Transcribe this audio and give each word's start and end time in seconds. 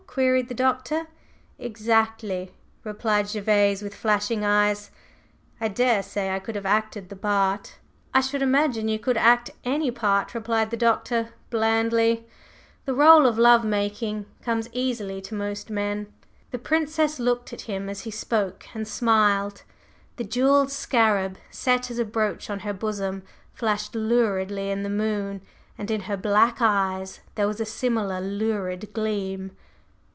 queried 0.07 0.49
the 0.49 0.53
Doctor. 0.53 1.07
"Exactly!" 1.57 2.53
replied 2.83 3.29
Gervase 3.29 3.81
with 3.81 3.95
flashing 3.95 4.43
eyes; 4.43 4.91
"I 5.61 5.69
daresay 5.69 6.29
I 6.31 6.39
could 6.39 6.55
have 6.55 6.65
acted 6.65 7.07
the 7.07 7.15
part." 7.15 7.75
"I 8.13 8.19
should 8.19 8.41
imagine 8.41 8.89
you 8.89 8.99
could 8.99 9.15
act 9.15 9.51
any 9.63 9.89
part," 9.89 10.35
replied 10.35 10.69
the 10.69 10.75
Doctor, 10.75 11.29
blandly. 11.49 12.27
"The 12.83 12.91
rôle 12.91 13.25
of 13.25 13.37
love 13.37 13.63
making 13.63 14.25
comes 14.43 14.67
easily 14.73 15.21
to 15.21 15.33
most 15.33 15.69
men." 15.69 16.11
The 16.51 16.59
Princess 16.59 17.17
looked 17.17 17.53
at 17.53 17.61
him 17.61 17.87
as 17.87 18.01
he 18.01 18.11
spoke 18.11 18.65
and 18.73 18.85
smiled. 18.85 19.63
The 20.17 20.25
jewelled 20.25 20.73
scarab, 20.73 21.37
set 21.51 21.89
as 21.89 21.99
a 21.99 22.03
brooch 22.03 22.49
on 22.49 22.59
her 22.67 22.73
bosom, 22.73 23.23
flashed 23.53 23.95
luridly 23.95 24.71
in 24.71 24.83
the 24.83 24.89
moon, 24.89 25.39
and 25.77 25.89
in 25.89 26.01
her 26.01 26.17
black 26.17 26.57
eyes 26.59 27.21
there 27.35 27.47
was 27.47 27.61
a 27.61 27.65
similar 27.65 28.19
lurid 28.19 28.91
gleam. 28.91 29.55